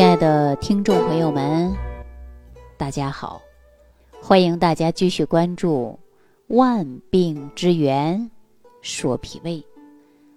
[0.00, 1.76] 亲爱的听众朋友们，
[2.78, 3.42] 大家好！
[4.22, 5.98] 欢迎大家继续关注
[6.56, 8.30] 《万病之源
[8.80, 9.58] 说脾胃》。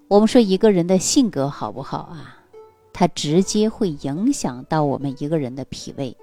[0.09, 2.43] 我们说一个人的性格好不好啊？
[2.91, 6.13] 它直接会影响到我们一个人的脾胃。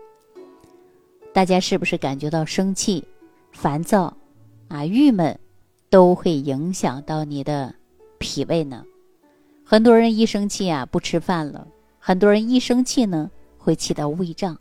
[1.33, 3.03] 大家是不是感觉到生气、
[3.53, 4.15] 烦躁
[4.69, 5.41] 啊、郁闷，
[5.89, 7.75] 都会影响到你的
[8.19, 8.85] 脾胃呢？
[9.65, 11.67] 很多人一生气啊，不吃饭了。
[12.03, 14.59] 很多人一生气呢，会气到胃胀。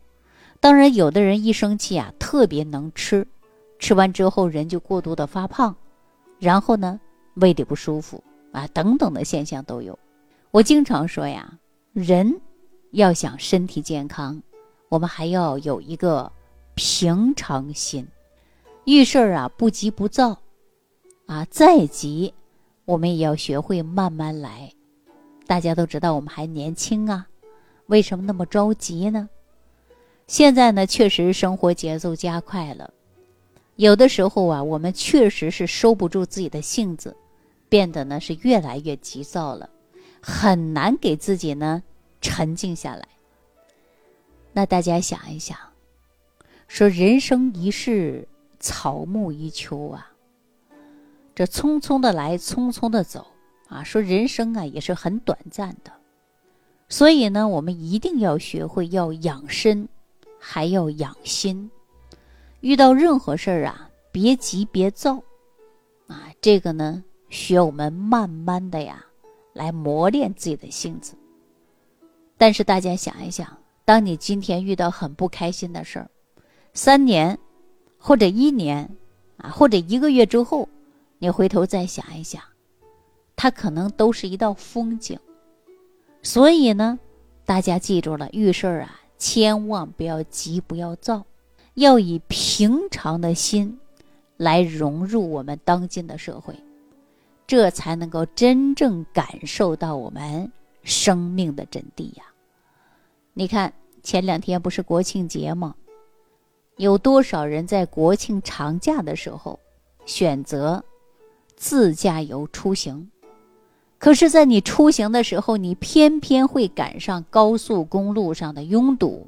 [0.59, 3.25] 当然，有的人一生气啊，特别能吃，
[3.79, 5.73] 吃完之后人就过度的发胖，
[6.37, 6.99] 然后呢，
[7.35, 9.97] 胃里不舒服啊，等等的现象都有。
[10.51, 11.57] 我经常说呀，
[11.93, 12.41] 人
[12.91, 14.41] 要想身体健康，
[14.89, 16.29] 我们还要有一个
[16.75, 18.05] 平常心，
[18.83, 20.37] 遇事儿啊不急不躁，
[21.25, 22.33] 啊再急，
[22.83, 24.71] 我们也要学会慢慢来。
[25.47, 27.27] 大家都知道我们还年轻啊，
[27.89, 29.29] 为什么那么着急呢？
[30.27, 32.93] 现在呢，确实生活节奏加快了，
[33.77, 37.17] 有的时候啊，我们确实是收不住自己的性子，
[37.67, 39.67] 变得呢是越来越急躁了，
[40.21, 41.81] 很难给自己呢
[42.21, 43.07] 沉静下来。
[44.53, 45.57] 那大家想一想，
[46.67, 48.27] 说人生一世，
[48.59, 50.11] 草木一秋啊，
[51.33, 53.25] 这匆匆的来，匆匆的走。
[53.67, 55.91] 啊，说人生啊也是很短暂的，
[56.89, 59.87] 所以呢，我们一定要学会要养身，
[60.39, 61.69] 还要养心。
[62.61, 65.23] 遇到任何事儿啊，别急别躁，
[66.07, 69.05] 啊，这个呢需要我们慢慢的呀
[69.53, 71.13] 来磨练自己的性子。
[72.37, 73.55] 但是大家想一想，
[73.85, 76.09] 当你今天遇到很不开心的事儿，
[76.73, 77.37] 三年
[77.97, 78.89] 或者一年
[79.37, 80.67] 啊，或者一个月之后，
[81.19, 82.41] 你回头再想一想。
[83.35, 85.17] 它可能都是一道风景，
[86.21, 86.99] 所以呢，
[87.45, 91.25] 大家记住了，遇事儿啊，千万不要急，不要躁，
[91.75, 93.79] 要以平常的心
[94.37, 96.53] 来融入我们当今的社会，
[97.47, 100.51] 这才能够真正感受到我们
[100.83, 102.23] 生命的真谛呀。
[103.33, 103.73] 你看，
[104.03, 105.73] 前两天不是国庆节吗？
[106.75, 109.59] 有多少人在国庆长假的时候
[110.05, 110.83] 选择
[111.55, 113.09] 自驾游出行？
[113.99, 119.27] 可是，在你出行的时候，你偏偏会赶上高速公路上的拥堵，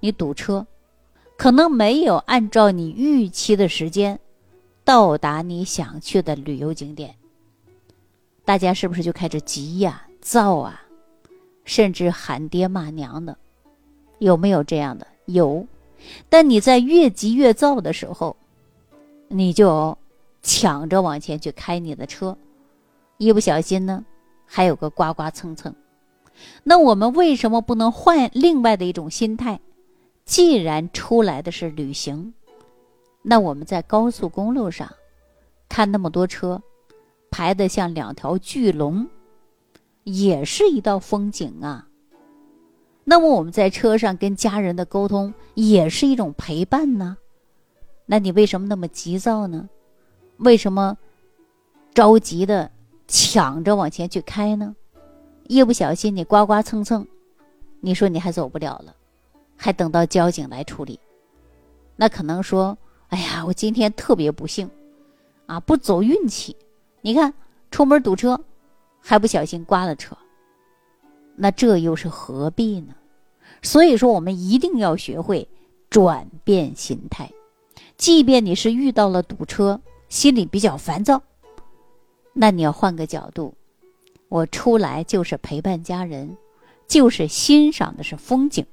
[0.00, 0.66] 你堵车，
[1.36, 4.18] 可能没有按照你预期的时间
[4.84, 7.14] 到达你想去的旅游景点。
[8.42, 10.82] 大家是不是就开始急呀、躁啊，
[11.64, 13.36] 甚至喊爹骂娘的？
[14.18, 15.06] 有没有这样的？
[15.26, 15.66] 有。
[16.30, 18.34] 但你在越急越躁的时候，
[19.28, 19.96] 你就
[20.42, 22.34] 抢着往前去开你的车。
[23.20, 24.02] 一不小心呢，
[24.46, 25.74] 还有个刮刮蹭蹭。
[26.62, 29.60] 那我们为什么不能换另外的一种心态？
[30.24, 32.32] 既然出来的是旅行，
[33.20, 34.90] 那我们在高速公路上
[35.68, 36.62] 看那么多车
[37.30, 39.06] 排的像两条巨龙，
[40.04, 41.86] 也是一道风景啊。
[43.04, 47.18] 那么我们在车上跟家人的沟通也是一种陪伴呢。
[48.06, 49.68] 那你为什么那么急躁呢？
[50.38, 50.96] 为什么
[51.92, 52.70] 着急的？
[53.10, 54.76] 抢着往前去开呢，
[55.48, 57.04] 一不小心你刮刮蹭蹭，
[57.80, 58.94] 你说你还走不了了，
[59.56, 61.00] 还等到交警来处理，
[61.96, 62.78] 那可能说，
[63.08, 64.70] 哎呀，我今天特别不幸，
[65.46, 66.56] 啊，不走运气，
[67.00, 67.34] 你看
[67.72, 68.40] 出门堵车，
[69.00, 70.16] 还不小心刮了车，
[71.34, 72.94] 那这又是何必呢？
[73.60, 75.48] 所以说，我们一定要学会
[75.90, 77.28] 转变心态，
[77.96, 81.20] 即便你是遇到了堵车，心里比较烦躁。
[82.32, 83.54] 那你要换个角度，
[84.28, 86.36] 我出来就是陪伴家人，
[86.86, 88.64] 就是欣赏的是风景。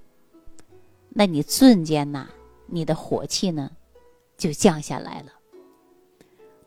[1.10, 2.28] 那你瞬间呐，
[2.68, 3.72] 你的火气呢，
[4.38, 5.32] 就降下来了。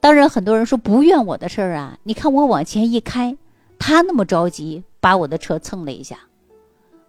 [0.00, 3.36] 当然，很多人说不怨我的事儿啊，你看我往前一开，
[3.78, 6.18] 他那么着急把我的车蹭了一下，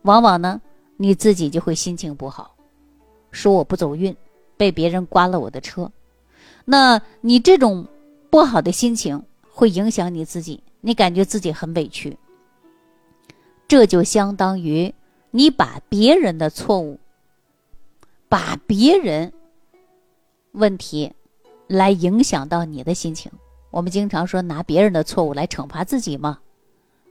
[0.04, 0.62] 往往呢，
[0.98, 2.56] 你自己就会心情不好，
[3.32, 4.16] 说我不走运，
[4.58, 5.92] 被别人刮了我的车。
[6.66, 7.88] 那你这种
[8.30, 9.24] 不好的心情。
[9.54, 12.18] 会影响你自己，你感觉自己很委屈，
[13.68, 14.94] 这就相当于
[15.30, 17.00] 你把别人的错误、
[18.30, 19.32] 把别人
[20.54, 21.12] 问题
[21.68, 23.32] 来影响到你的心情。
[23.70, 26.40] 我们经常说拿别人的错误来惩罚自己吗，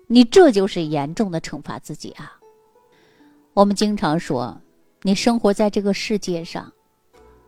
[0.06, 2.38] 你这就是严重的惩罚自己啊。
[3.52, 4.60] 我们经常说，
[5.02, 6.72] 你生活在这个世界上，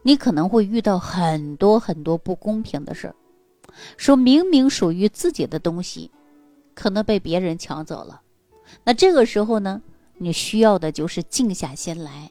[0.03, 3.15] 你可能会遇到很多很多不公平的事儿。
[3.97, 6.11] 说明明属于自己的东西，
[6.75, 8.23] 可能被别人抢走了。
[8.85, 9.83] 那这个时候呢，
[10.19, 12.31] 你需要的就是静下心来，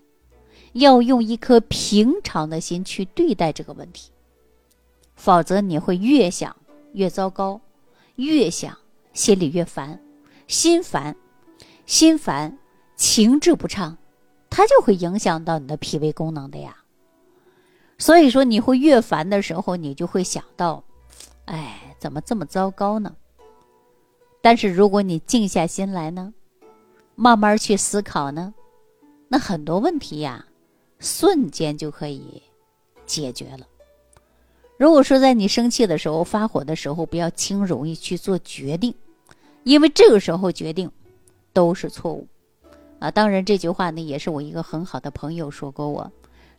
[0.74, 4.12] 要用一颗平常的心去对待这个问题。
[5.16, 6.56] 否则你会越想
[6.94, 7.62] 越糟糕，
[8.16, 8.76] 越想
[9.14, 10.02] 心里越烦，
[10.48, 11.16] 心烦，
[11.86, 12.58] 心烦，
[12.96, 13.98] 情志不畅，
[14.50, 16.78] 它就会影响到你的脾胃功能的呀。
[18.00, 20.84] 所以说，你会越烦的时候，你就会想到，
[21.51, 23.13] 哎，怎么这么糟糕呢？
[24.42, 26.33] 但是如果你静下心来呢，
[27.15, 28.53] 慢慢去思考呢，
[29.27, 30.45] 那很多问题呀，
[30.98, 32.42] 瞬间就可以
[33.06, 33.68] 解决了。
[34.77, 38.95] 如果说在你生气的时候、发火的时候，不要轻容易去做决定，
[39.65, 40.89] 因为这个时候决定
[41.51, 42.25] 都是错误
[43.00, 43.12] 啊。
[43.12, 46.09] 当然，这句话呢，也是我一个很好的朋友说过我。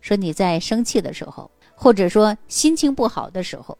[0.02, 3.78] 说你在生气的时候，或者说心情不好的时候，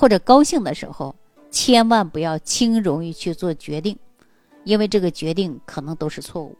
[0.00, 1.12] 或者高兴的时候，
[1.50, 3.98] 千万不要轻容易去做决定，
[4.62, 6.56] 因为这个决定可能都是错误。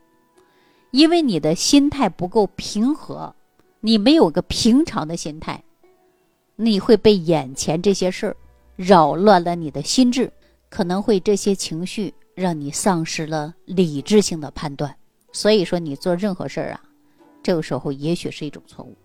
[0.91, 3.33] 因为你的心态不够平和，
[3.79, 5.63] 你没有个平常的心态，
[6.57, 8.37] 你会被眼前这些事儿
[8.75, 10.33] 扰乱了你的心智，
[10.69, 14.93] 可能会这些情绪让你丧失了理智性的判断。
[15.31, 16.83] 所以说，你做任何事儿啊。
[17.41, 18.97] 这个时候也许是一种错误。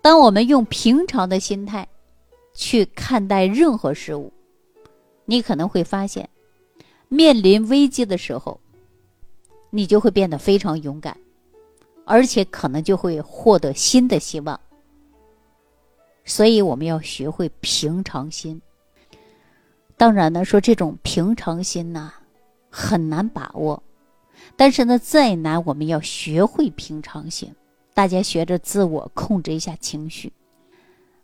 [0.00, 1.86] 当我们用平常的心态
[2.58, 4.32] 去看待任何事物，
[5.26, 6.28] 你可能会发现，
[7.06, 8.58] 面临危机的时候，
[9.70, 11.16] 你就会变得非常勇敢，
[12.04, 14.60] 而且可能就会获得新的希望。
[16.24, 18.60] 所以我们要学会平常心。
[19.96, 22.12] 当然呢，说这种平常心呐，
[22.68, 23.80] 很难把握。
[24.56, 27.54] 但是呢，再难，我们要学会平常心。
[27.94, 30.32] 大家学着自我控制一下情绪。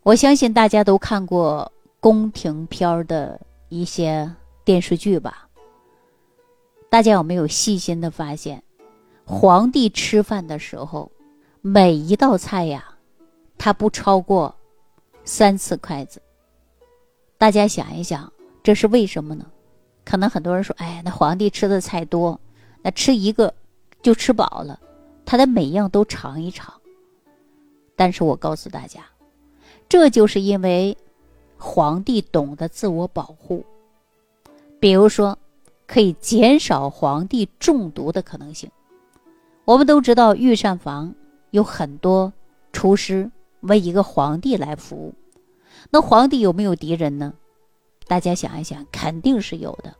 [0.05, 3.41] 我相信大家都看过宫廷片的
[3.71, 4.31] 一些
[4.63, 5.49] 电视剧吧？
[6.91, 8.63] 大家有没有细心的发现，
[9.25, 11.11] 皇帝吃饭的时候，
[11.63, 12.85] 每一道菜呀，
[13.57, 14.55] 他不超过
[15.25, 16.21] 三次筷子。
[17.39, 18.31] 大家想一想，
[18.63, 19.47] 这是为什么呢？
[20.05, 22.39] 可能很多人说：“哎，那皇帝吃的菜多。”
[22.87, 23.55] 那吃一个
[24.03, 24.79] 就吃饱了，
[25.25, 26.75] 他的每样都尝一尝。
[27.97, 29.01] 但是我告诉大家，
[29.89, 30.97] 这就是因为
[31.57, 33.65] 皇帝懂得自我保护，
[34.81, 35.39] 比如说
[35.87, 38.71] 可以减少皇帝中毒的可能性。
[39.65, 41.15] 我们都知道御膳房
[41.51, 42.33] 有很多
[42.73, 45.15] 厨师为一个皇帝来服务，
[45.91, 47.33] 那皇帝有没有敌人呢？
[48.07, 49.95] 大家想一想，肯定是有的。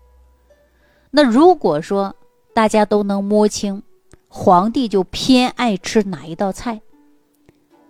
[1.11, 2.15] 那如果说，
[2.53, 3.83] 大家都能摸清，
[4.29, 6.81] 皇帝就偏爱吃哪一道菜。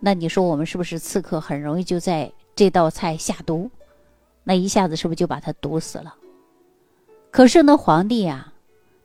[0.07, 3.71] 那你说我们是不是刺客很容易就在这道菜下毒？
[4.43, 6.15] 那一下子是不是就把他毒死了？
[7.31, 8.53] 可是呢，皇帝啊，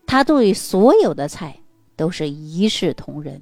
[0.06, 1.58] 他对所有的菜
[1.96, 3.42] 都是一视同仁。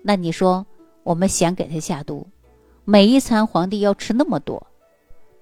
[0.00, 0.64] 那你说
[1.02, 2.24] 我们想给他下毒，
[2.84, 4.64] 每一餐皇帝要吃那么多，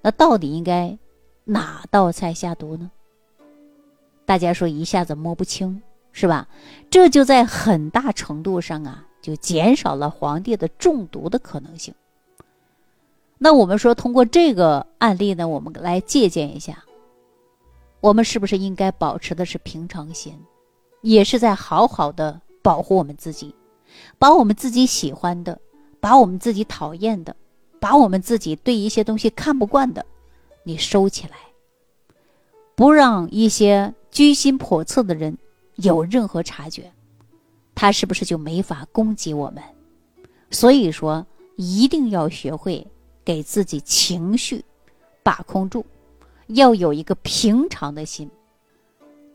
[0.01, 0.97] 那到底应该
[1.43, 2.89] 哪道菜下毒呢？
[4.25, 5.79] 大家说一下子摸不清，
[6.11, 6.47] 是吧？
[6.89, 11.95] 这就在很大程度上啊，就减少了皇帝的中毒的可能性。
[13.39, 16.83] 那我们说，通过这个案例呢，我们来借鉴一下，
[18.01, 20.39] 我们是不是应该保持的是平常心，
[21.01, 23.55] 也是在好好的保护我们自己，
[24.19, 25.59] 把我们自己喜欢的，
[25.99, 27.35] 把我们自己讨厌的，
[27.79, 30.05] 把我们自己对一些东西看不惯的，
[30.61, 31.37] 你收起来，
[32.75, 33.91] 不让一些。
[34.13, 35.39] 居心叵测的人
[35.77, 36.92] 有任何察觉，
[37.75, 39.63] 他是不是就没法攻击我们？
[40.51, 41.25] 所以说，
[41.55, 42.85] 一定要学会
[43.25, 44.63] 给自己情绪
[45.23, 45.85] 把控住，
[46.47, 48.29] 要有一个平常的心。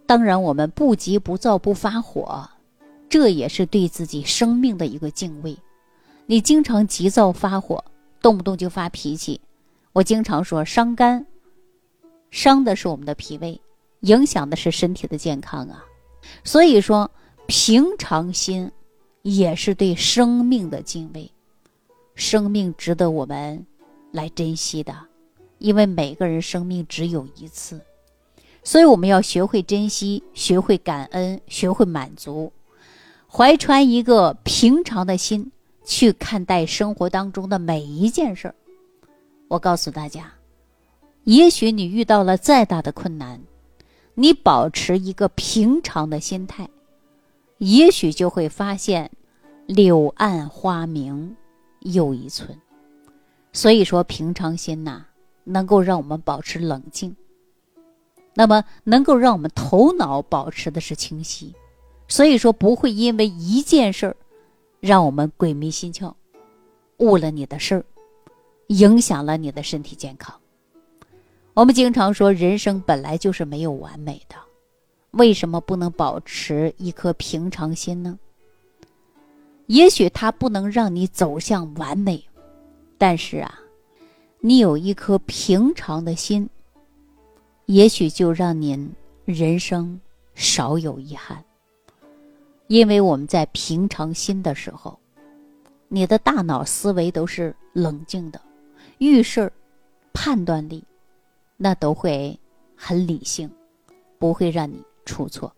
[0.07, 2.49] 当然，我们不急不躁不发火，
[3.09, 5.57] 这也是对自己生命的一个敬畏。
[6.27, 7.85] 你经常急躁发火，
[8.23, 9.41] 动不动就发脾气，
[9.93, 11.27] 我经常说伤肝，
[12.31, 13.61] 伤的是我们的脾胃。
[14.03, 15.85] 影响的是身体的健康啊，
[16.45, 17.11] 所以说
[17.49, 18.71] 平常心
[19.23, 21.33] 也是对生命的敬畏，
[22.15, 23.65] 生命值得我们
[24.13, 24.95] 来珍惜的，
[25.57, 27.81] 因为每个人生命只有一次，
[28.63, 32.53] 所以我们要学会珍惜，学会感恩，学会满足，
[33.27, 35.51] 怀揣一个平常的心
[35.87, 38.55] 去看待生活当中的每一件事儿。
[39.49, 40.31] 我告诉大家，
[41.25, 43.41] 也许你遇到了再大的困难。
[44.15, 46.69] 你保持一个平常的心态，
[47.59, 49.11] 也许就会发现
[49.67, 51.37] 柳暗花明
[51.81, 52.59] 又一村。
[53.53, 55.05] 所以说，平常心呐，
[55.45, 57.17] 能够让我们保持冷静，
[58.35, 61.55] 那么能够让我们头脑保持的是清晰，
[62.07, 64.17] 所以说不会因为一件事儿
[64.81, 66.13] 让我们鬼迷心窍，
[66.99, 67.85] 误了你的事儿，
[68.69, 70.39] 影响了你的身体健康。
[71.55, 74.37] 我们经常说，人生本来就是没有完美的，
[75.13, 78.19] 为什么不能保持一颗平常心呢？
[79.67, 82.23] 也许它不能让你走向完美，
[82.97, 83.59] 但是啊，
[84.41, 86.49] 你有一颗平常的心，
[87.67, 88.91] 也许就让您
[89.25, 90.01] 人生
[90.35, 91.45] 少有遗憾。
[92.67, 94.99] 因为我们在平常心的时候，
[95.89, 98.41] 你的大脑思维都是冷静的，
[98.99, 99.53] 遇事儿
[100.13, 100.85] 判断力。
[101.61, 102.39] 那都会
[102.77, 103.51] 很理性，
[104.17, 105.51] 不会让你出错。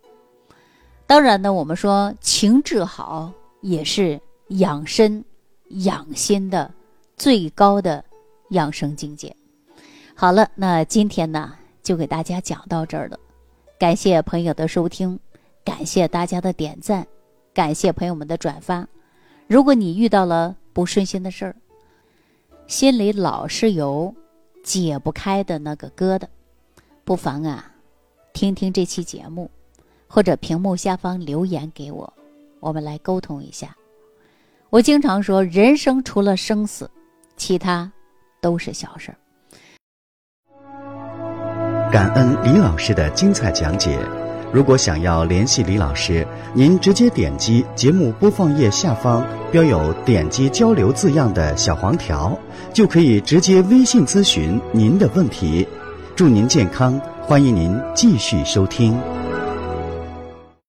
[1.07, 5.25] 当然呢，我们说情志好也是养身
[5.85, 6.73] 养心的
[7.16, 8.04] 最高的
[8.50, 9.35] 养生境界。
[10.14, 11.52] 好了，那今天呢
[11.83, 13.19] 就给大家讲到这儿了。
[13.76, 15.19] 感谢朋友的收听，
[15.64, 17.04] 感谢大家的点赞，
[17.52, 18.87] 感谢朋友们的转发。
[19.49, 21.57] 如果你遇到了不顺心的事儿，
[22.69, 24.14] 心里老是有。
[24.62, 26.25] 解不开的那个疙瘩，
[27.02, 27.69] 不妨啊，
[28.32, 29.50] 听听这期节目，
[30.06, 32.12] 或者屏幕下方留言给我，
[32.60, 33.76] 我们来沟通一下。
[34.70, 36.90] 我经常说，人生除了生死，
[37.37, 37.90] 其他
[38.40, 39.16] 都是小事儿。
[41.90, 43.99] 感恩李老师的精彩讲解。
[44.52, 52.37] 如果想要联系李老师，您直接点击节目播放页下方标有“点击交流”字样的小黄条，
[52.72, 55.66] 就可以直接微信咨询您的问题。
[56.16, 59.29] 祝您健康，欢迎您继续收听。